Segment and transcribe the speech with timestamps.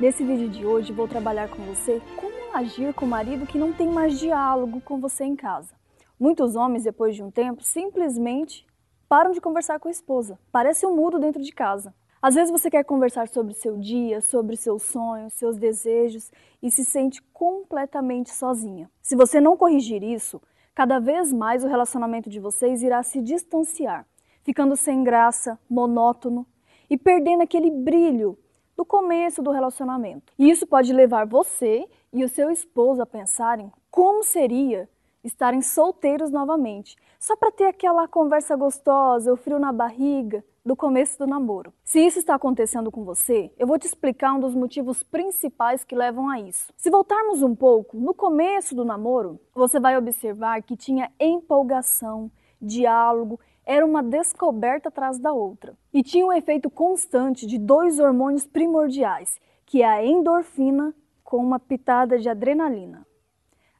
[0.00, 3.72] Nesse vídeo de hoje vou trabalhar com você como agir com o marido que não
[3.72, 5.72] tem mais diálogo com você em casa.
[6.18, 8.66] Muitos homens, depois de um tempo, simplesmente
[9.08, 10.36] param de conversar com a esposa.
[10.50, 11.94] Parece um mudo dentro de casa.
[12.20, 16.84] Às vezes você quer conversar sobre seu dia, sobre seus sonhos, seus desejos e se
[16.84, 18.90] sente completamente sozinha.
[19.00, 20.42] Se você não corrigir isso,
[20.74, 24.04] cada vez mais o relacionamento de vocês irá se distanciar,
[24.42, 26.44] ficando sem graça, monótono
[26.90, 28.36] e perdendo aquele brilho
[28.76, 30.32] do começo do relacionamento.
[30.38, 34.88] E isso pode levar você e o seu esposo a pensarem como seria
[35.22, 41.18] estarem solteiros novamente, só para ter aquela conversa gostosa, o frio na barriga do começo
[41.18, 41.72] do namoro.
[41.82, 45.94] Se isso está acontecendo com você, eu vou te explicar um dos motivos principais que
[45.94, 46.72] levam a isso.
[46.76, 53.38] Se voltarmos um pouco, no começo do namoro, você vai observar que tinha empolgação, diálogo
[53.66, 55.76] era uma descoberta atrás da outra.
[55.92, 61.58] E tinha um efeito constante de dois hormônios primordiais, que é a endorfina com uma
[61.58, 63.06] pitada de adrenalina.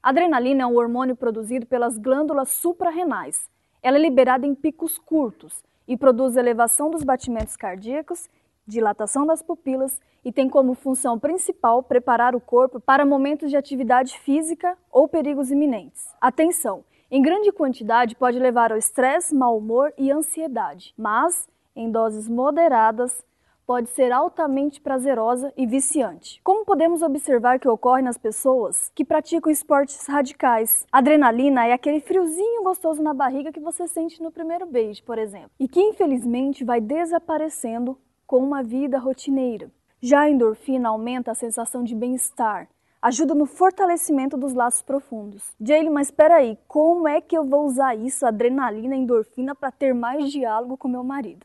[0.02, 3.48] A adrenalina é um hormônio produzido pelas glândulas suprarrenais.
[3.82, 8.28] Ela é liberada em picos curtos e produz elevação dos batimentos cardíacos,
[8.66, 14.18] dilatação das pupilas e tem como função principal preparar o corpo para momentos de atividade
[14.18, 16.08] física ou perigos iminentes.
[16.20, 16.84] Atenção!
[17.10, 21.46] Em grande quantidade pode levar ao estresse, mau humor e ansiedade, mas
[21.76, 23.22] em doses moderadas
[23.66, 26.40] pode ser altamente prazerosa e viciante.
[26.42, 30.86] Como podemos observar que ocorre nas pessoas que praticam esportes radicais?
[30.92, 35.50] Adrenalina é aquele friozinho gostoso na barriga que você sente no primeiro beijo, por exemplo,
[35.58, 39.70] e que infelizmente vai desaparecendo com uma vida rotineira.
[40.00, 42.68] Já a endorfina aumenta a sensação de bem-estar,
[43.04, 45.52] ajuda no fortalecimento dos laços profundos.
[45.60, 49.92] Jaylee, mas espera aí, como é que eu vou usar isso, adrenalina, endorfina, para ter
[49.92, 51.44] mais diálogo com meu marido?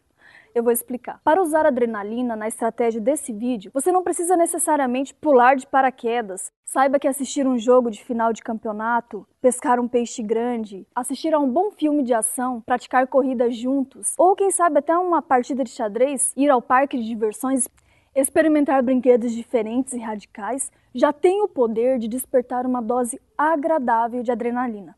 [0.56, 1.20] Eu vou explicar.
[1.22, 6.50] Para usar adrenalina na estratégia desse vídeo, você não precisa necessariamente pular de paraquedas.
[6.64, 11.40] Saiba que assistir um jogo de final de campeonato, pescar um peixe grande, assistir a
[11.40, 15.72] um bom filme de ação, praticar corridas juntos, ou quem sabe até uma partida de
[15.72, 17.68] xadrez, ir ao parque de diversões
[18.20, 24.30] Experimentar brinquedos diferentes e radicais já tem o poder de despertar uma dose agradável de
[24.30, 24.94] adrenalina.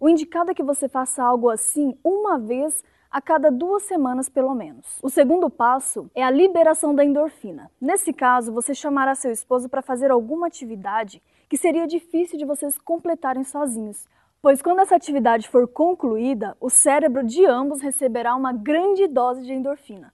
[0.00, 4.54] O indicado é que você faça algo assim uma vez a cada duas semanas, pelo
[4.54, 4.86] menos.
[5.02, 7.70] O segundo passo é a liberação da endorfina.
[7.78, 12.78] Nesse caso, você chamará seu esposo para fazer alguma atividade que seria difícil de vocês
[12.78, 14.08] completarem sozinhos,
[14.40, 19.52] pois quando essa atividade for concluída, o cérebro de ambos receberá uma grande dose de
[19.52, 20.10] endorfina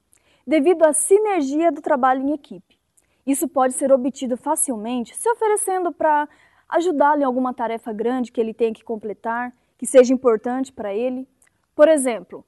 [0.49, 2.79] devido à sinergia do trabalho em equipe.
[3.27, 6.27] Isso pode ser obtido facilmente se oferecendo para
[6.67, 11.29] ajudá-lo em alguma tarefa grande que ele tenha que completar, que seja importante para ele.
[11.77, 12.43] Por exemplo,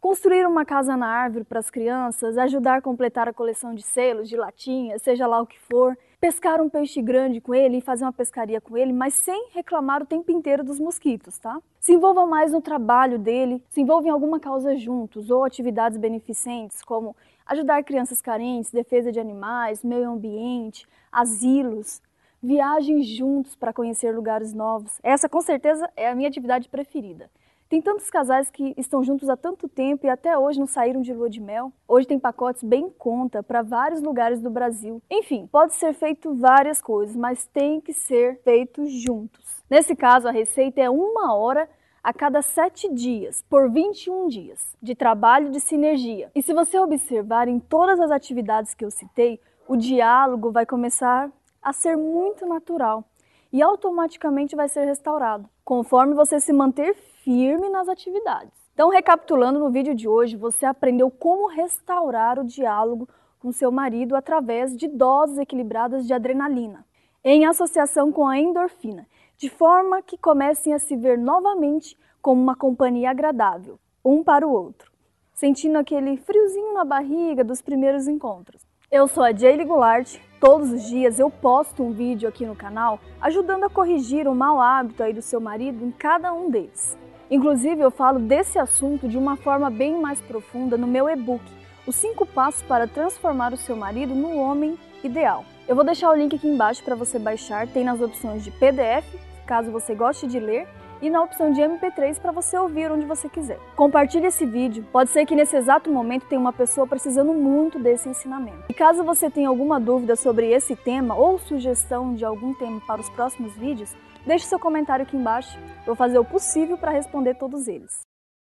[0.00, 4.28] construir uma casa na árvore para as crianças, ajudar a completar a coleção de selos,
[4.28, 8.02] de latinhas, seja lá o que for, pescar um peixe grande com ele e fazer
[8.02, 11.60] uma pescaria com ele, mas sem reclamar o tempo inteiro dos mosquitos, tá?
[11.78, 16.82] Se envolva mais no trabalho dele, se envolva em alguma causa juntos ou atividades beneficentes,
[16.82, 17.14] como
[17.44, 22.00] ajudar crianças carentes, defesa de animais, meio ambiente, asilos,
[22.42, 24.98] viagens juntos para conhecer lugares novos.
[25.02, 27.28] Essa com certeza é a minha atividade preferida.
[27.74, 31.12] Tem tantos casais que estão juntos há tanto tempo e até hoje não saíram de
[31.12, 31.72] lua de mel.
[31.88, 35.02] Hoje tem pacotes bem em conta para vários lugares do Brasil.
[35.10, 39.64] Enfim, pode ser feito várias coisas, mas tem que ser feito juntos.
[39.68, 41.68] Nesse caso, a receita é uma hora
[42.00, 46.30] a cada sete dias, por 21 dias, de trabalho de sinergia.
[46.32, 51.28] E se você observar em todas as atividades que eu citei, o diálogo vai começar
[51.60, 53.04] a ser muito natural
[53.54, 56.92] e automaticamente vai ser restaurado, conforme você se manter
[57.22, 58.50] firme nas atividades.
[58.74, 64.16] Então, recapitulando no vídeo de hoje, você aprendeu como restaurar o diálogo com seu marido
[64.16, 66.84] através de doses equilibradas de adrenalina,
[67.22, 69.06] em associação com a endorfina,
[69.36, 74.50] de forma que comecem a se ver novamente como uma companhia agradável, um para o
[74.52, 74.90] outro,
[75.32, 78.66] sentindo aquele friozinho na barriga dos primeiros encontros.
[78.90, 83.00] Eu sou a Jaylee Goulart, todos os dias eu posto um vídeo aqui no canal
[83.18, 86.98] ajudando a corrigir o mau hábito aí do seu marido em cada um deles.
[87.30, 91.42] Inclusive, eu falo desse assunto de uma forma bem mais profunda no meu e-book,
[91.86, 95.46] Os 5 Passos para Transformar o Seu Marido no Homem Ideal.
[95.66, 99.06] Eu vou deixar o link aqui embaixo para você baixar, tem nas opções de PDF,
[99.46, 100.68] caso você goste de ler,
[101.00, 103.58] e na opção de MP3 para você ouvir onde você quiser.
[103.76, 108.08] Compartilhe esse vídeo, pode ser que nesse exato momento tenha uma pessoa precisando muito desse
[108.08, 108.64] ensinamento.
[108.68, 113.00] E caso você tenha alguma dúvida sobre esse tema ou sugestão de algum tema para
[113.00, 113.94] os próximos vídeos,
[114.26, 118.13] deixe seu comentário aqui embaixo, vou fazer o possível para responder todos eles.